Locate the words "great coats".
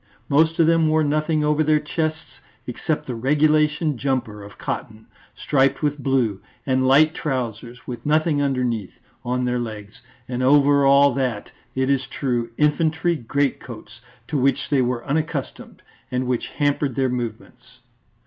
13.15-14.01